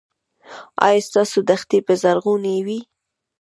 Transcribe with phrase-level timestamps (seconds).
[0.87, 2.79] ایا ستاسو دښتې به زرغونې وي؟